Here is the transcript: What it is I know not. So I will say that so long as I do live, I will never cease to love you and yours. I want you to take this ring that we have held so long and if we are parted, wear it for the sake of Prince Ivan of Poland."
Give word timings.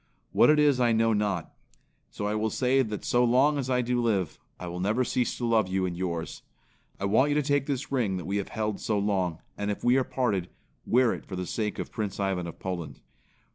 What 0.31 0.49
it 0.49 0.57
is 0.57 0.79
I 0.79 0.93
know 0.93 1.13
not. 1.13 1.53
So 2.09 2.25
I 2.25 2.33
will 2.33 2.49
say 2.49 2.81
that 2.81 3.05
so 3.05 3.23
long 3.23 3.59
as 3.59 3.69
I 3.69 3.83
do 3.83 4.01
live, 4.01 4.39
I 4.59 4.65
will 4.65 4.79
never 4.79 5.03
cease 5.03 5.37
to 5.37 5.45
love 5.45 5.67
you 5.67 5.85
and 5.85 5.95
yours. 5.95 6.41
I 6.99 7.05
want 7.05 7.29
you 7.29 7.35
to 7.35 7.43
take 7.43 7.67
this 7.67 7.91
ring 7.91 8.17
that 8.17 8.25
we 8.25 8.37
have 8.37 8.47
held 8.49 8.79
so 8.79 8.97
long 8.97 9.43
and 9.59 9.69
if 9.69 9.83
we 9.83 9.97
are 9.97 10.03
parted, 10.03 10.49
wear 10.87 11.13
it 11.13 11.27
for 11.27 11.35
the 11.35 11.45
sake 11.45 11.77
of 11.77 11.91
Prince 11.91 12.19
Ivan 12.19 12.47
of 12.47 12.57
Poland." 12.57 12.99